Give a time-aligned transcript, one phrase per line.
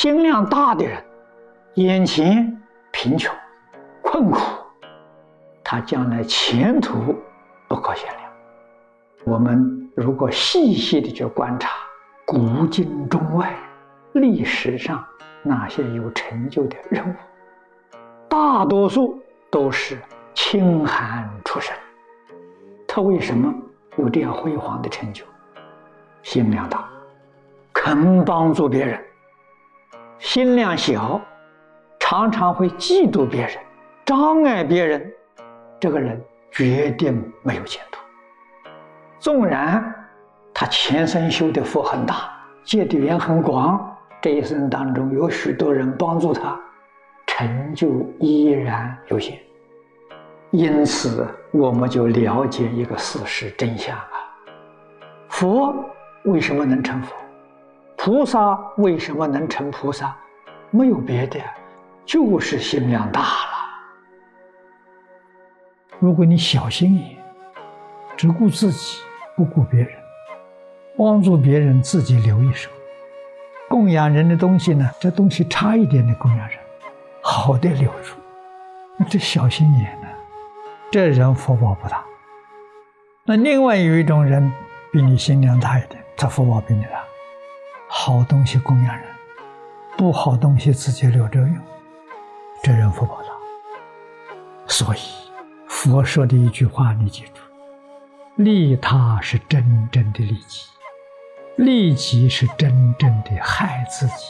[0.00, 1.02] 心量大的人，
[1.74, 2.56] 眼前
[2.92, 3.34] 贫穷
[4.00, 4.38] 困苦，
[5.64, 7.16] 他将来前途
[7.66, 8.30] 不可限量。
[9.24, 11.70] 我们如果细细的去观察
[12.24, 13.52] 古今中外
[14.12, 15.04] 历史上
[15.42, 17.14] 那些有成就的人物，
[18.28, 19.20] 大多数
[19.50, 19.98] 都是
[20.32, 21.74] 清寒出身。
[22.86, 23.52] 他为什么
[23.96, 25.24] 有这样辉煌的成就？
[26.22, 26.88] 心量大，
[27.72, 28.96] 肯帮助别人；
[30.18, 31.20] 心量小，
[32.00, 33.52] 常常会嫉妒别人、
[34.04, 35.12] 障碍别人。
[35.80, 38.00] 这个人决定没有前途。
[39.20, 39.94] 纵然
[40.52, 42.30] 他前生修的福很大，
[42.64, 46.58] 结的缘很广，这一生当中有许多人帮助他，
[47.26, 49.38] 成就依然有限。
[50.50, 54.10] 因此，我们就了解一个事实真相啊：
[55.28, 55.72] 佛
[56.24, 57.14] 为什么能成佛？
[58.00, 60.16] 菩萨为什么能成菩萨？
[60.70, 61.40] 没有别的，
[62.06, 63.28] 就是心量大了。
[65.98, 67.18] 如果你小心眼，
[68.16, 69.00] 只顾自己，
[69.36, 69.90] 不顾别人，
[70.96, 72.70] 帮助别人，自己留一手，
[73.68, 74.88] 供养人的东西呢？
[75.00, 76.56] 这东西差一点的供养人，
[77.20, 78.14] 好的留住。
[78.96, 80.06] 那这小心眼呢？
[80.92, 82.04] 这人福报不大，
[83.24, 84.50] 那另外有一种人
[84.92, 87.02] 比你心量大一点，他福报比你大，
[87.88, 89.06] 好东西供养人，
[89.96, 91.56] 不好东西自己留着用，
[92.62, 93.28] 这人福报大。
[94.66, 94.98] 所以
[95.66, 97.40] 佛说的一句话，你记住：
[98.36, 100.68] 利他是真正的利己，
[101.56, 104.26] 利己是真正的害自己。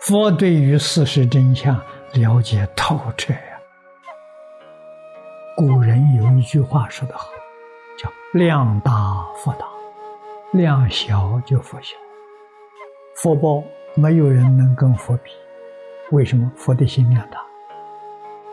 [0.00, 1.78] 佛对于事实真相
[2.12, 3.40] 了解透彻呀。
[5.56, 7.28] 古人有一句话说得好，
[7.98, 8.92] 叫“量大
[9.34, 9.66] 福大，
[10.52, 11.96] 量小就福小”。
[13.20, 13.64] 佛报
[13.96, 15.32] 没有人能跟佛比，
[16.12, 16.48] 为什么？
[16.54, 17.40] 佛的心量大，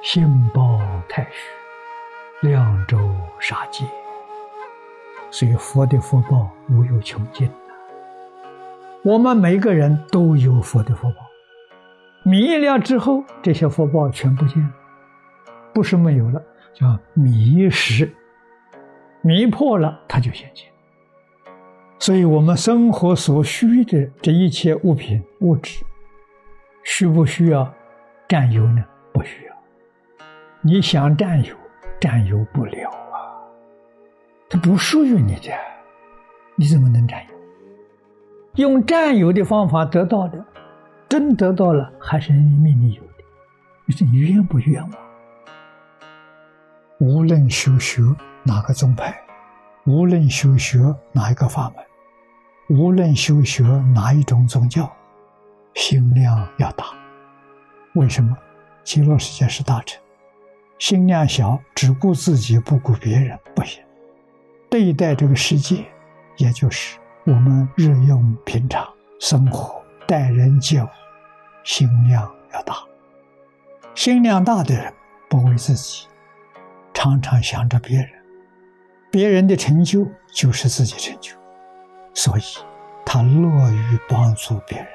[0.01, 2.97] 心包太虚，量周
[3.39, 3.85] 沙界，
[5.29, 7.47] 所以佛的福报无有穷尽
[9.03, 11.17] 我们每个人都有佛的福报，
[12.23, 14.69] 迷了之后，这些福报全不见了，
[15.75, 16.41] 不是没有了。
[16.73, 18.11] 叫迷失，
[19.21, 20.74] 迷破了，它就现前。
[21.97, 25.83] 所以，我们生活所需的这一切物品、物质，
[26.83, 27.73] 需不需要
[28.27, 28.83] 占有呢？
[29.13, 29.55] 不需要。
[30.61, 31.55] 你想占有，
[31.99, 33.41] 占有不了啊！
[34.49, 35.51] 它不属于你的，
[36.55, 37.35] 你怎么能占有？
[38.55, 40.45] 用占有的方法得到的，
[41.09, 43.23] 真得到了，还是你命里有的？
[43.85, 44.91] 你说你冤不冤枉？
[46.99, 48.01] 无论修学
[48.43, 49.19] 哪个宗派，
[49.85, 50.79] 无论修学
[51.11, 53.61] 哪一个法门，无论修学
[53.93, 54.91] 哪一种宗教，
[55.75, 56.85] 心量要大。
[57.93, 58.35] 为什么？
[58.83, 60.01] 极乐世界是大乘，
[60.79, 63.83] 心量小，只顾自己不顾别人不行。
[64.71, 65.85] 对待这个世界，
[66.37, 68.87] 也就是我们日用平常
[69.19, 70.87] 生活待人接物，
[71.63, 72.75] 心量要大。
[73.93, 74.91] 心量大的人
[75.29, 76.07] 不为自己。
[76.91, 78.09] 常常想着别人，
[79.15, 81.37] 别人的成就就是自己成就，
[82.13, 82.41] 所以
[83.05, 84.87] 他乐于帮助别人，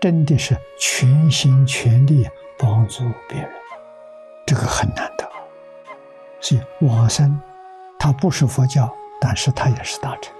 [0.00, 2.26] 真的是全心全力
[2.58, 3.52] 帮助别人，
[4.46, 5.30] 这个很难得。
[6.40, 7.38] 所以往生
[7.98, 10.34] 他不是佛教，但是他也是大乘，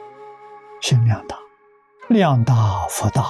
[0.81, 1.37] 心量大，
[2.09, 2.55] 量大
[2.89, 3.29] 福大了，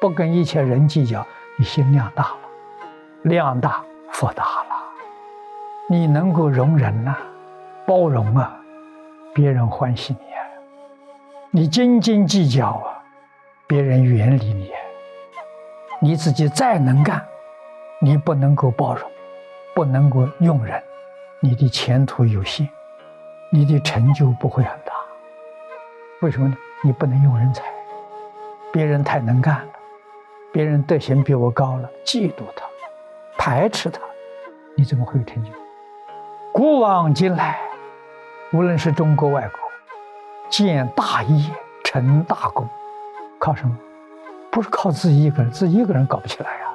[0.00, 1.26] 不跟一切人计较，
[1.58, 2.38] 你心量大了，
[3.24, 4.73] 量大福大了。
[5.86, 7.14] 你能够容忍呐，
[7.86, 8.58] 包容啊，
[9.34, 10.40] 别人欢喜你啊；
[11.50, 13.04] 你斤斤计较啊，
[13.66, 14.72] 别人远离你。
[16.00, 17.22] 你自己再能干，
[18.00, 19.10] 你不能够包容，
[19.74, 20.82] 不能够用人，
[21.40, 22.66] 你的前途有限，
[23.52, 24.92] 你的成就不会很大。
[26.22, 26.56] 为什么呢？
[26.82, 27.62] 你不能用人才，
[28.72, 29.72] 别人太能干了，
[30.50, 32.64] 别人德行比我高了，嫉妒他，
[33.36, 34.00] 排斥他，
[34.74, 35.50] 你怎么会有成就？
[36.54, 37.58] 古往今来，
[38.52, 39.58] 无论是中国外国，
[40.48, 41.50] 建大业、
[41.82, 42.64] 成大功，
[43.40, 43.76] 靠什么？
[44.52, 46.74] 不是靠自己一个人，自己一个人搞不起来呀，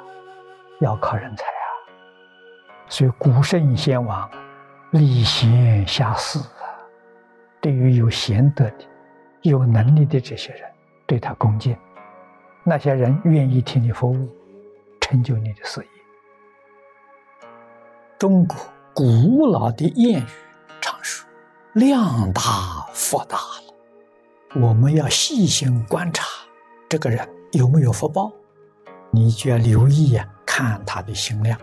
[0.81, 1.63] 要靠人才啊。
[2.89, 4.29] 所以古圣先王
[4.91, 6.75] 礼贤下士啊，
[7.61, 8.85] 对于有贤德的、
[9.43, 10.69] 有能力的这些人，
[11.05, 11.73] 对他恭敬，
[12.65, 14.27] 那些人愿意替你服务，
[14.99, 15.87] 成就你的事业。
[18.17, 18.57] 中国。
[18.93, 20.25] 古老的谚语
[20.81, 21.27] 常说
[21.73, 22.41] ：“量大
[22.93, 23.73] 福大了。”
[24.59, 26.25] 我们要细心观察，
[26.89, 28.31] 这个人有没有福报，
[29.11, 31.59] 你就要留意呀，看他的心量。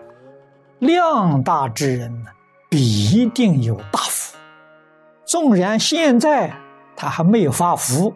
[0.79, 2.31] 量大之人呢，
[2.71, 4.37] 必定有大福。
[5.25, 6.55] 纵然现在
[6.95, 8.15] 他还没有发福，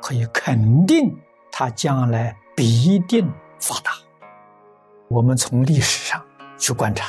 [0.00, 1.16] 可以肯定
[1.52, 3.92] 他将来必定发达。
[5.08, 6.20] 我们从历史上
[6.58, 7.06] 去观察，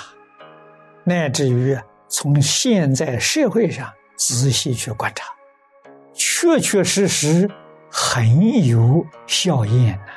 [1.03, 1.77] 乃至于
[2.07, 5.25] 从现在社会上仔细去观察，
[6.13, 7.50] 确确实实
[7.91, 10.13] 很有效验呐。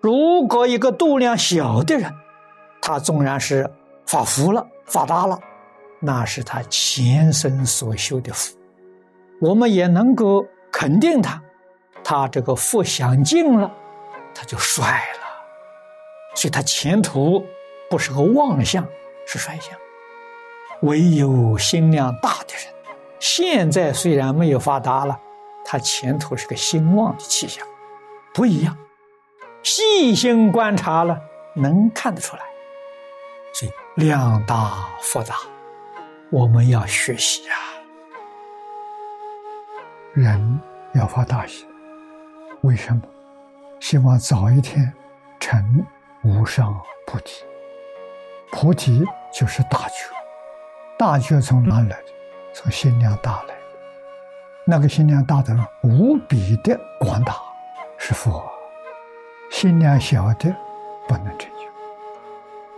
[0.00, 2.12] 如果一个度量小的人，
[2.80, 3.68] 他纵然是
[4.06, 5.38] 发福了、发达了，
[6.00, 8.56] 那是他前生所修的福，
[9.40, 11.42] 我们也能够肯定他，
[12.04, 13.70] 他这个福享尽了，
[14.32, 15.28] 他就衰了。
[16.36, 17.44] 所以，他前途
[17.90, 18.86] 不是个旺相，
[19.28, 19.78] 是衰相。
[20.80, 22.74] 唯有心量大的人，
[23.20, 25.20] 现在虽然没有发达了，
[25.66, 27.66] 他前途是个兴旺的气象，
[28.32, 28.74] 不一样。
[29.62, 31.20] 细心观察了，
[31.54, 32.42] 能看得出来。
[33.52, 35.36] 所以，量大福大，
[36.30, 37.56] 我们要学习啊。
[40.14, 40.60] 人
[40.94, 41.68] 要发大心，
[42.62, 43.02] 为什么？
[43.78, 44.90] 希望早一天
[45.38, 45.84] 成。
[46.24, 46.76] 无上
[47.06, 47.44] 菩提，
[48.50, 50.06] 菩提就是大觉，
[50.98, 52.04] 大觉从哪来的？
[52.52, 53.54] 从心量大来的。
[54.64, 57.34] 那个心量大的人无比的广大，
[57.98, 58.42] 是佛；
[59.50, 60.54] 心量小的
[61.06, 61.64] 不能成就。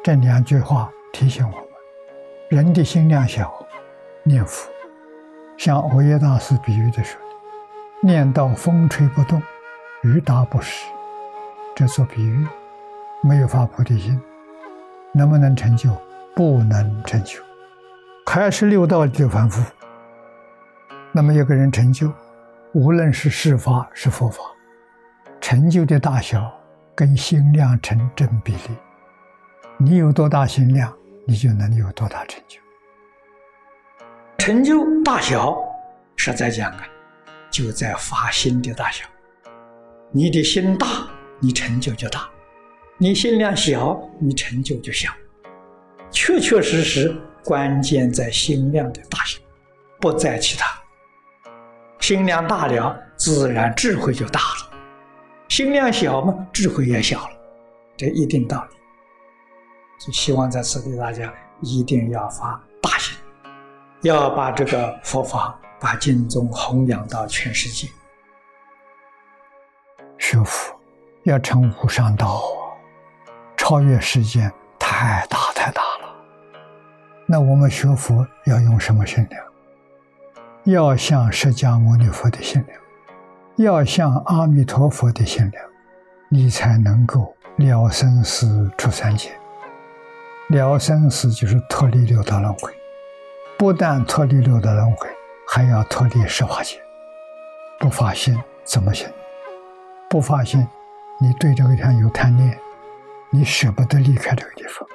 [0.03, 1.65] 这两句话提醒我们：
[2.49, 3.53] 人的心量小，
[4.23, 4.71] 念佛，
[5.57, 9.43] 像欧耶大师比喻的说的，念到风吹不动，
[10.03, 10.87] 雨打不湿，
[11.75, 12.47] 这做比喻。
[13.23, 14.19] 没有发菩提心，
[15.13, 15.91] 能不能成就？
[16.35, 17.41] 不能成就。
[18.25, 19.63] 开始六道就凡夫。
[21.13, 22.13] 那么一个人成就，
[22.73, 24.41] 无论是世法是佛法，
[25.41, 26.51] 成就的大小
[26.95, 28.77] 跟心量成正比例。
[29.77, 30.97] 你有多大心量，
[31.27, 32.61] 你就能有多大成就。
[34.39, 35.59] 成就大小，
[36.15, 36.85] 实在讲啊，
[37.51, 39.05] 就在发心的大小。
[40.13, 40.87] 你的心大，
[41.41, 42.29] 你成就就大。
[43.03, 45.11] 你心量小，你成就就小。
[46.11, 49.41] 确确实实，关键在心量的大小，
[49.99, 50.67] 不在其他。
[51.99, 54.77] 心量大了，自然智慧就大了；
[55.49, 57.31] 心量小嘛，智慧也小了。
[57.97, 58.77] 这一定道理。
[59.99, 61.33] 所以，希望在此给大家
[61.63, 63.17] 一定要发大心，
[64.03, 67.89] 要把这个佛法、把经宗弘扬到全世界。
[70.19, 70.79] 学佛
[71.23, 72.60] 要成无上道。
[73.71, 76.13] 超越世间太大太大了，
[77.25, 79.45] 那我们学佛要用什么心量？
[80.65, 82.81] 要像释迦牟尼佛的心量，
[83.59, 85.65] 要像阿弥陀佛的心量，
[86.31, 89.31] 你才能够了生死出三界。
[90.49, 92.75] 了生死就是脱离六道轮回，
[93.57, 95.09] 不但脱离六道轮回，
[95.47, 96.77] 还要脱离十法界。
[97.79, 99.09] 不发心怎么行？
[100.09, 100.67] 不发心，
[101.21, 102.59] 你对这个天有贪念。
[103.31, 104.89] 你舍不得离开这个地方，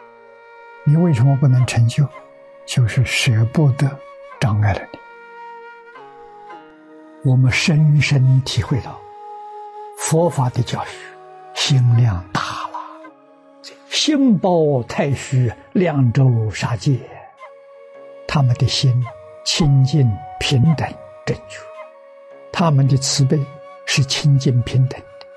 [0.85, 2.07] 你为什么不能成就？
[2.65, 3.89] 就是舍不得
[4.39, 4.99] 障碍了你。
[7.29, 8.99] 我们深深体会到
[9.97, 10.97] 佛法的教学，
[11.53, 12.79] 心量大了，
[13.89, 16.99] 心包太虚，量周杀戒，
[18.27, 18.93] 他们的心
[19.43, 20.87] 清净平等
[21.25, 21.61] 正确，
[22.51, 23.39] 他们的慈悲
[23.85, 25.27] 是清净平等的，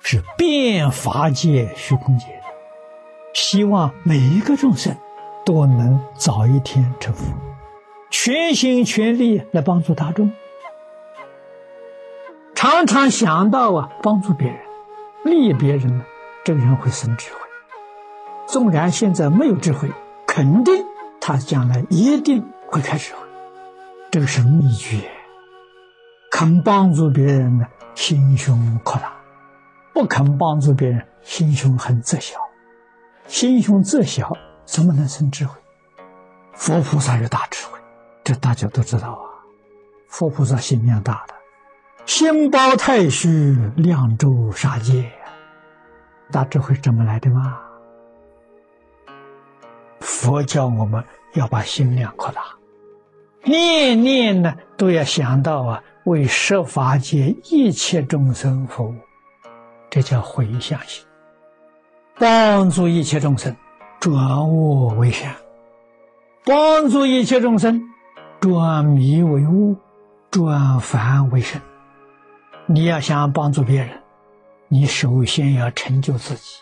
[0.00, 2.37] 是遍法界虚空界。
[3.40, 4.94] 希望每一个众生
[5.46, 7.24] 都能早一天成佛，
[8.10, 10.32] 全心全力来帮助大众，
[12.56, 14.58] 常常想到啊，帮助别人、
[15.24, 16.04] 利益别人呢，
[16.44, 17.38] 这个人会生智慧。
[18.48, 19.88] 纵然现在没有智慧，
[20.26, 20.84] 肯定
[21.20, 23.20] 他将来一定会开智慧。
[24.10, 25.08] 这个是秘诀。
[26.32, 27.64] 肯帮助别人呢，
[27.94, 29.08] 心胸扩大；
[29.94, 32.36] 不肯帮助别人，心胸很窄小。
[33.28, 34.32] 心胸窄小，
[34.64, 35.54] 怎么能生智慧？
[36.54, 37.78] 佛菩萨有大智慧，
[38.24, 39.28] 这大家都知道啊。
[40.08, 41.34] 佛菩萨心量大的，
[42.06, 45.12] 心包太虚，量周杀戒，
[46.32, 47.60] 大智慧怎么来的嘛？
[50.00, 51.04] 佛教我们
[51.34, 52.42] 要把心量扩大，
[53.44, 58.94] 念念呢都要想到啊，为十法界一切众生服务，
[59.90, 61.04] 这叫回向心。
[62.18, 63.54] 帮助一切众生
[64.00, 64.12] 转
[64.50, 65.32] 恶为善，
[66.44, 67.80] 帮助一切众生
[68.40, 69.76] 转迷为悟，
[70.28, 71.60] 转凡为圣。
[72.66, 73.90] 你要想帮助别人，
[74.66, 76.56] 你首先要成就自己，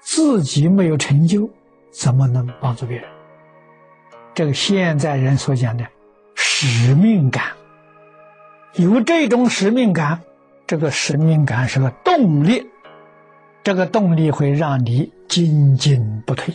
[0.00, 1.50] 自己没有成就，
[1.90, 3.06] 怎么能帮助别人？
[4.34, 5.86] 这个现在人所讲的
[6.34, 7.44] 使命感，
[8.76, 10.22] 有这种使命感，
[10.66, 12.66] 这个使命感是个动力，
[13.64, 16.54] 这个动力会让你精进不退。